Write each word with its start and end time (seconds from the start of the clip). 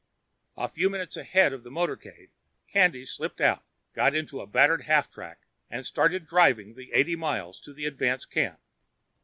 A 0.57 0.67
few 0.67 0.89
minutes 0.89 1.15
ahead 1.15 1.53
of 1.53 1.61
the 1.61 1.69
motorcade, 1.69 2.31
Candy 2.67 3.05
slipped 3.05 3.39
out, 3.39 3.63
got 3.93 4.15
into 4.15 4.41
a 4.41 4.47
battered 4.47 4.85
half 4.85 5.11
track 5.11 5.45
and 5.69 5.85
started 5.85 6.25
driving 6.25 6.73
the 6.73 6.91
eighty 6.91 7.15
miles 7.15 7.61
to 7.61 7.71
the 7.71 7.85
advance 7.85 8.25
camp. 8.25 8.59